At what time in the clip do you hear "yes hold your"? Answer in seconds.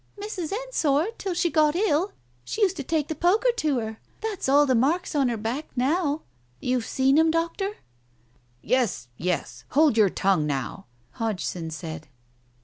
9.15-10.09